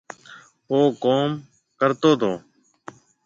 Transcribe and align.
او 0.69 0.77
ڪوم 1.03 1.29
ڪرتو 1.79 2.11
تو 2.21 2.31